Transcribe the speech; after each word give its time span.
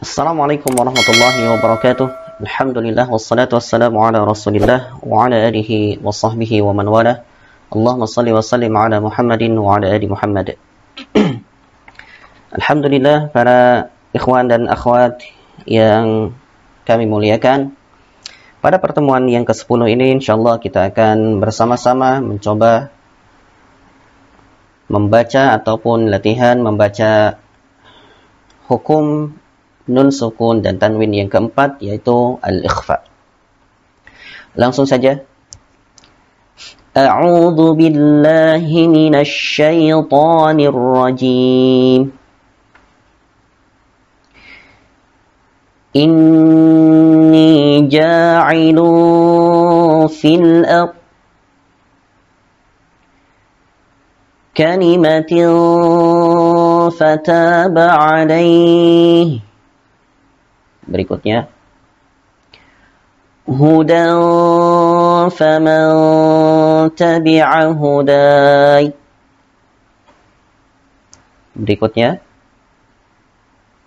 Assalamualaikum 0.00 0.72
warahmatullahi 0.80 1.44
wabarakatuh. 1.44 2.40
Alhamdulillah 2.40 3.04
wassalatu 3.12 3.60
wassalamu 3.60 4.00
ala 4.00 4.24
Rasulillah 4.24 4.96
wa 5.04 5.28
ala 5.28 5.36
alihi 5.44 6.00
wa 6.00 6.08
sahbihi 6.08 6.64
wa 6.64 6.72
man 6.72 6.88
wala. 6.88 7.20
Allahumma 7.68 8.08
salli 8.08 8.32
wa 8.32 8.40
sallim 8.40 8.72
ala 8.72 8.96
Muhammadin 8.96 9.52
wa 9.60 9.76
ala 9.76 9.92
ali 9.92 10.08
Muhammad. 10.08 10.56
Alhamdulillah 12.56 13.28
para 13.28 13.92
ikhwan 14.16 14.48
dan 14.48 14.72
akhwat 14.72 15.20
yang 15.68 16.32
kami 16.88 17.04
muliakan. 17.04 17.76
Pada 18.64 18.80
pertemuan 18.80 19.28
yang 19.28 19.44
ke-10 19.44 19.84
ini 19.84 20.16
insyaallah 20.16 20.64
kita 20.64 20.96
akan 20.96 21.44
bersama-sama 21.44 22.24
mencoba 22.24 22.88
membaca 24.88 25.60
ataupun 25.60 26.08
latihan 26.08 26.56
membaca 26.56 27.36
hukum 28.64 29.36
nun 29.90 30.14
sukun 30.14 30.62
dan 30.62 30.78
tanwin 30.78 31.10
yang 31.10 31.26
keempat 31.26 31.82
yaitu 31.82 32.38
al-ikhfa. 32.38 33.02
Langsung 34.54 34.86
saja. 34.86 35.22
A'udzu 36.90 37.74
billahi 37.78 38.86
minasy 38.90 39.30
syaithanir 39.30 40.74
rajim. 40.74 42.10
Inni 45.90 47.82
ja'ilu 47.90 48.86
fil 50.06 50.62
ard 50.66 50.94
kalimatin 54.54 55.50
fataba 56.94 57.90
'alaihi 57.98 59.49
berikutnya. 60.90 61.46
Hudan 63.46 64.14
faman 65.32 66.90
tabi'a 66.94 67.72
hudai 67.72 68.92
berikutnya. 71.56 72.20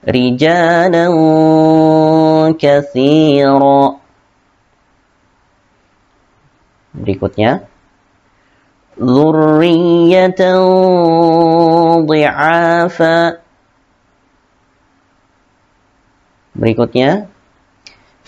Rijalan 0.04 1.16
kathira. 2.60 4.00
Berikutnya. 6.92 7.64
Zurriyatan 8.94 10.62
dhi'afa 12.06 13.43
Berikutnya 16.63 17.31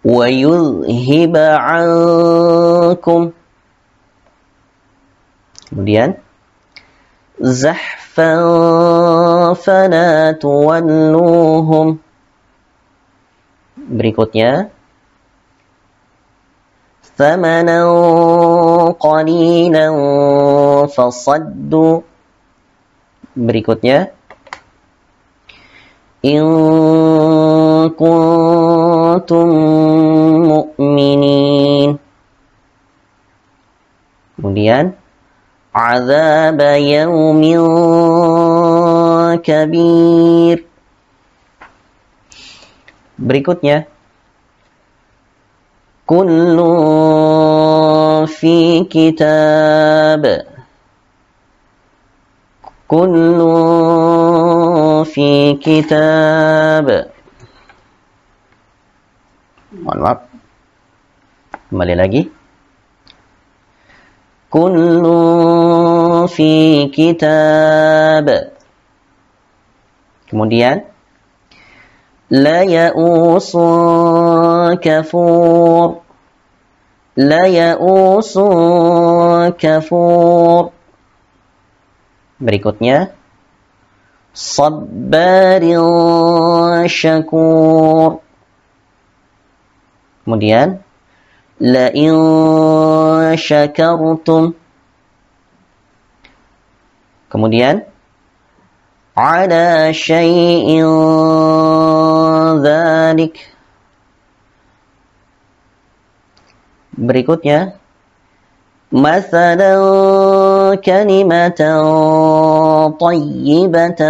wa 0.00 0.24
yuzhiba 0.28 1.60
kemudian 5.68 6.16
زحفا 7.39 8.33
فلا 9.53 10.31
تولوهم 10.39 11.87
berikutnya 13.75 14.71
ثمنا 17.15 17.79
قليلا 18.99 19.87
فصدوا 20.87 21.93
berikutnya 23.35 24.15
in 26.23 26.43
kuntum 27.99 29.49
mu'minin 30.49 31.99
kemudian 34.39 34.95
عذاب 35.75 36.59
يوم 36.79 37.41
كبير 39.43 40.57
Berikutnya 43.15 43.87
Kullu 46.03 46.75
fi 48.27 48.83
kitab 48.91 50.23
Kullu 52.91 53.55
fi 55.07 55.55
kitab 55.63 56.85
Mohon 59.79 59.99
maaf 60.03 60.19
Kembali 61.71 61.95
lagi 61.95 62.21
kullu 64.55 65.19
fi 66.40 66.88
kitab. 66.88 68.56
Kemudian 70.24 70.88
la 72.32 72.64
yausu 72.64 73.60
kafur. 74.80 76.00
La 77.20 77.44
yausu 77.44 78.48
kafur. 79.60 80.72
Berikutnya 82.40 83.12
sabbarin 84.32 85.84
syakur. 86.88 88.24
Kemudian 90.24 90.80
la 91.60 91.92
in 91.92 92.16
syakartum 93.36 94.56
kemudian 97.31 97.83
ala 99.15 99.91
syai'in 99.95 100.85
dzalik 102.61 103.35
berikutnya 106.95 107.79
مثلا 108.95 109.75
كلمة 110.79 111.61
طيبة 112.95 114.01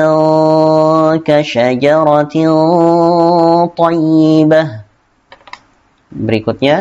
كشجرة 1.25 2.35
طيبة 3.65 4.63
berikutnya 6.15 6.75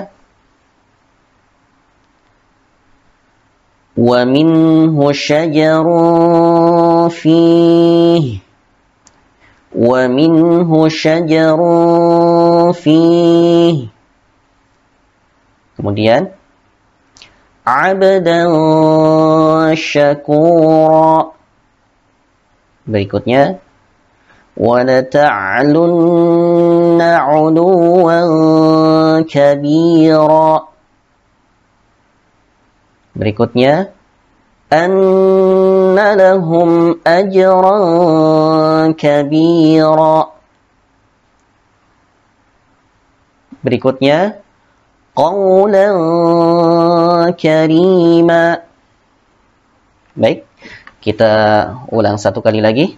ومنه 4.08 5.12
شجر 5.12 5.87
فيه 7.08 8.38
ومنه 9.75 10.88
شجر 10.88 11.58
فيه 12.72 13.78
kemudian 15.75 16.31
abdan 17.62 18.50
syakura 19.76 21.31
berikutnya 22.88 23.64
وَلَتَعْلُنَّ 24.55 25.75
عُلُوًّا 27.02 28.22
كَبِيرًا 29.26 30.50
Berikutnya 33.14 33.94
أن 34.72 35.94
لهم 35.94 36.70
أجرا 37.06 37.78
كبيرا 38.99 40.34
Berikutnya 43.64 44.44
qawlan 45.16 45.96
karima. 47.32 48.61
Baik, 50.12 50.44
kita 51.00 51.32
ulang 51.88 52.20
satu 52.20 52.44
kali 52.44 52.61
lagi. 52.61 52.93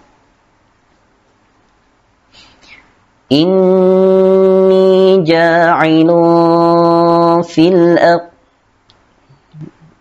Inni 3.31 5.23
ja'ilun 5.23 6.67
fil 7.47 7.95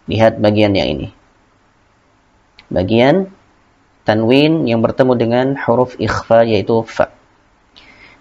Lihat 0.09 0.41
bagian 0.41 0.73
yang 0.73 0.97
ini. 0.97 1.13
bagian 2.70 3.34
tanwin 4.06 4.64
yang 4.64 4.81
bertemu 4.81 5.12
dengan 5.19 5.46
huruf 5.58 5.99
ikhfa 6.00 6.46
yaitu 6.46 6.87
fa. 6.87 7.11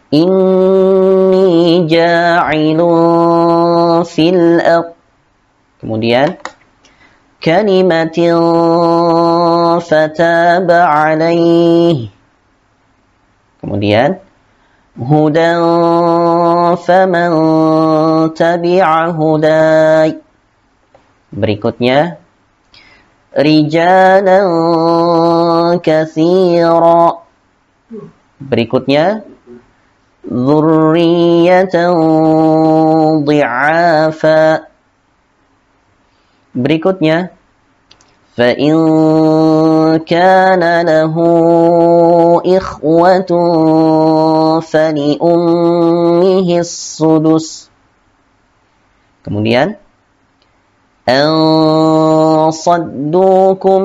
Inni 0.10 1.86
ja'ilun 1.86 4.02
fil 4.10 4.58
aq. 4.58 4.98
Kemudian 5.80 6.34
kalimatin 7.40 8.36
fataba 9.86 11.14
alaih. 11.14 12.10
Kemudian 13.62 14.18
hudan 14.98 15.62
faman 16.82 17.32
tabi'a 18.34 19.14
hudai. 19.14 20.18
Berikutnya 21.30 22.18
rijalan 23.35 24.47
katsira 25.83 27.21
berikutnya 28.41 29.27
dzurriyyatan 30.25 31.93
dhi'afa 33.27 34.71
berikutnya 36.55 37.35
فإن 38.35 38.75
كان 40.11 40.63
له 40.83 41.15
إخوة 42.43 43.31
فلأمه 44.61 46.49
السدس 46.59 47.71
kemudian 49.25 49.79
أن 49.79 49.79
صدوكم 52.59 53.81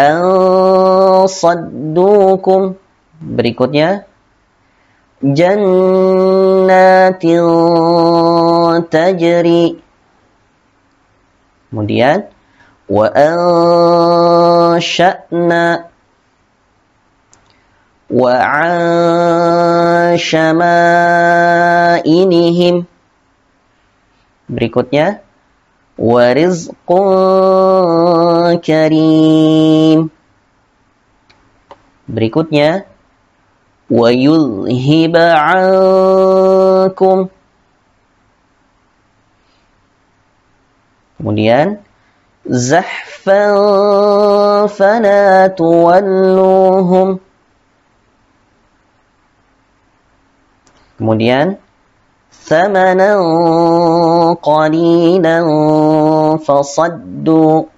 أن 0.00 0.22
صدوكم 1.26 2.62
berikutnya 3.16 4.04
جنات 5.24 7.24
تجري 8.92 9.64
Kemudian 11.76 12.32
wa 12.88 13.10
ansha'na 14.70 15.90
wa 18.06 18.32
anshamainihim 20.14 22.86
Berikutnya 24.46 25.26
rizqun 26.33 27.05
karim 28.65 30.09
Berikutnya 32.09 32.89
yulhiba 33.93 35.37
ankum 35.37 37.29
Kemudian 41.21 41.77
zahfan 42.49 43.53
fala 44.73 45.53
tuwalluhum. 45.53 47.21
Kemudian 50.97 51.61
thamanan 52.51 53.23
qalilan 54.43 55.47
fasaddu. 56.43 57.71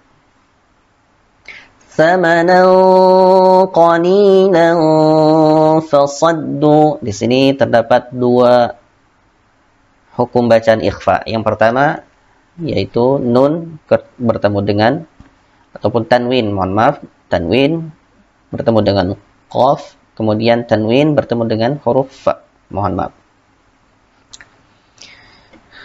Thamanan 1.94 2.66
qalilan 3.70 4.78
fasaddu. 5.86 6.98
Di 7.06 7.14
sini 7.14 7.54
terdapat 7.54 8.10
dua 8.10 8.74
hukum 10.18 10.50
bacaan 10.50 10.82
ikhfa. 10.82 11.22
Yang 11.30 11.44
pertama 11.46 12.02
yaitu 12.58 13.22
nun 13.22 13.78
bertemu 14.18 14.60
dengan 14.66 14.94
ataupun 15.74 16.06
tanwin 16.06 16.54
mohon 16.54 16.74
maaf 16.78 17.02
tanwin 17.34 17.90
bertemu 18.54 18.80
dengan 18.86 19.06
qaf 19.50 19.98
kemudian 20.14 20.70
tanwin 20.70 21.18
bertemu 21.18 21.50
dengan 21.50 21.72
huruf 21.82 22.14
fa 22.14 22.46
mohon 22.70 22.94
maaf 22.94 23.23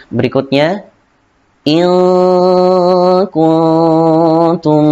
berikutnya 0.09 0.85
in 1.65 1.89
kuntum 3.33 4.85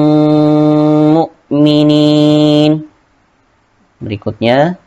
mu'minin 1.17 2.85
berikutnya 4.01 4.77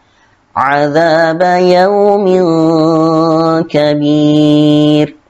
azab 0.54 1.42
yaumin 1.60 2.46
kabir 3.70 5.20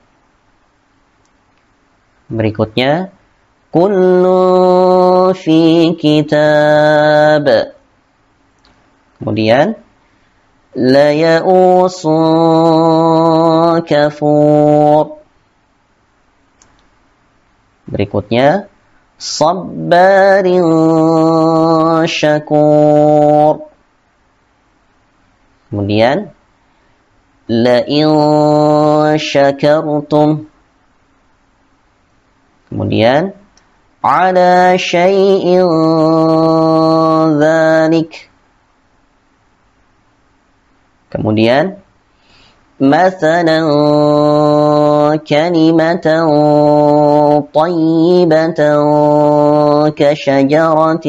Berikutnya 2.30 3.10
kullu 3.74 5.34
fi 5.34 5.90
kitab. 5.98 7.74
Kemudian 9.18 9.74
la 10.80 11.12
ya'usun 11.12 12.16
kafur. 13.84 15.20
Berikutnya 17.84 18.72
sabbarin 19.20 20.64
syakur. 22.08 23.68
Kemudian 25.68 26.32
la 27.46 27.84
in 27.84 28.08
syakartum 29.20 30.50
Kemudian 32.70 33.34
ala 33.98 34.78
syai'in 34.78 35.66
dzalik. 37.34 38.29
Kemudian 41.11 41.85
مثلا 42.75 43.59
كلمة 45.23 46.07
طيبة 47.55 48.59
كشجرة 49.95 51.07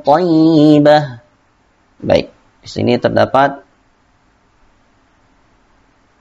طيبة 0.00 0.98
Baik, 2.04 2.28
di 2.60 2.68
sini 2.68 3.00
terdapat 3.00 3.64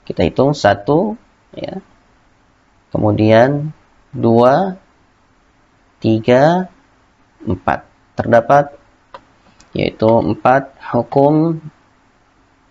kita 0.07 0.23
hitung 0.23 0.55
satu, 0.55 1.19
ya. 1.51 1.83
Kemudian 2.87 3.75
dua, 4.15 4.79
tiga, 5.99 6.71
empat. 7.43 7.83
Terdapat 8.15 8.79
yaitu 9.75 10.07
empat 10.07 10.71
hukum 10.93 11.59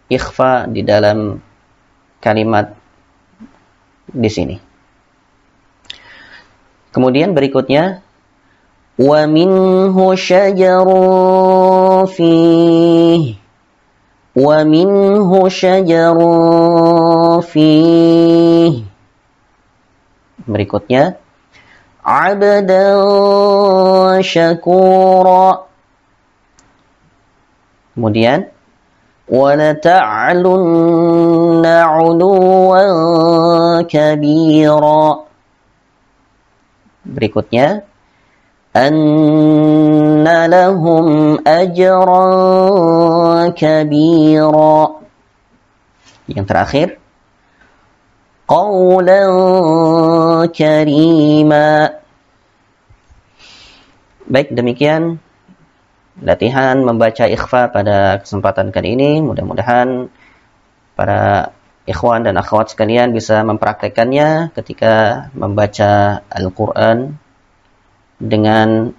ikhfa 0.08 0.72
di 0.72 0.82
dalam 0.84 1.40
kalimat 2.24 2.76
di 4.08 4.30
sini. 4.32 4.56
Kemudian 6.92 7.36
berikutnya 7.38 8.02
wa 8.98 9.22
minhu 9.30 10.18
syajarun 10.18 12.10
wa 14.38 14.58
minhu 14.66 15.40
berikutnya 20.48 21.20
abdan 22.02 22.70
syakura. 24.24 25.68
Kemudian 27.94 28.57
ولتعلن 29.30 30.86
علوا 31.66 32.82
كبيرا. 33.84 35.04
Berikutnya, 37.08 37.88
أن 38.76 40.28
لهم 40.28 41.08
أجرا 41.48 42.28
كبيرا. 43.56 44.80
Yang 46.28 46.46
terakhir, 46.46 46.88
قولا 48.48 49.24
كريما. 50.52 51.90
Baik, 54.28 54.52
دميكيان 54.52 55.18
latihan 56.22 56.82
membaca 56.82 57.30
ikhfa 57.30 57.70
pada 57.70 58.22
kesempatan 58.22 58.74
kali 58.74 58.98
ini 58.98 59.22
mudah-mudahan 59.22 60.10
para 60.98 61.54
ikhwan 61.88 62.26
dan 62.26 62.36
akhwat 62.36 62.74
sekalian 62.74 63.14
bisa 63.14 63.46
mempraktekannya 63.46 64.52
ketika 64.58 65.28
membaca 65.38 66.26
Al-Quran 66.28 67.16
dengan 68.18 68.92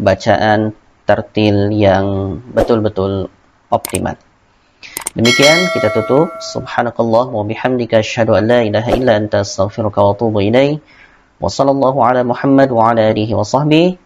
bacaan 0.00 0.72
tertil 1.06 1.70
yang 1.70 2.38
betul-betul 2.50 3.30
optimal. 3.70 4.18
Demikian 5.16 5.72
kita 5.72 5.88
tutup. 5.96 6.28
Subhanakallah 6.42 7.32
wa 7.32 7.44
bihamdika 7.46 8.04
asyhadu 8.04 8.36
an 8.36 8.44
la 8.50 8.60
ilaha 8.66 8.90
illa 8.92 9.16
anta 9.16 9.40
astaghfiruka 9.46 10.02
wa 10.02 10.12
atubu 10.12 10.44
ilaik. 10.44 10.82
Wa 11.40 11.48
sallallahu 11.48 12.04
ala 12.04 12.20
Muhammad 12.24 12.68
wa 12.68 12.92
ala 12.92 13.12
alihi 13.12 13.32
wa 13.32 13.44
sahbihi. 13.44 14.05